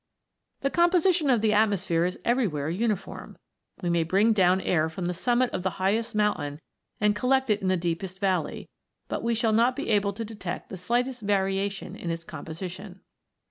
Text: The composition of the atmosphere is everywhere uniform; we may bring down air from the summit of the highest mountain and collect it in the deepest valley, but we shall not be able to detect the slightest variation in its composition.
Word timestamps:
The 0.61 0.71
composition 0.71 1.29
of 1.29 1.41
the 1.41 1.53
atmosphere 1.53 2.05
is 2.05 2.17
everywhere 2.25 2.69
uniform; 2.71 3.37
we 3.83 3.89
may 3.91 4.01
bring 4.03 4.33
down 4.33 4.59
air 4.59 4.89
from 4.89 5.05
the 5.05 5.13
summit 5.13 5.51
of 5.51 5.61
the 5.61 5.69
highest 5.77 6.15
mountain 6.15 6.59
and 6.99 7.15
collect 7.15 7.51
it 7.51 7.61
in 7.61 7.67
the 7.67 7.77
deepest 7.77 8.19
valley, 8.19 8.67
but 9.07 9.21
we 9.21 9.35
shall 9.35 9.53
not 9.53 9.75
be 9.75 9.89
able 9.91 10.13
to 10.13 10.25
detect 10.25 10.69
the 10.71 10.75
slightest 10.77 11.21
variation 11.21 11.95
in 11.95 12.09
its 12.09 12.23
composition. 12.23 13.01